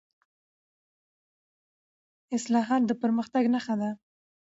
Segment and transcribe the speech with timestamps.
[2.35, 3.89] اصلاحات د پرمختګ نښه ده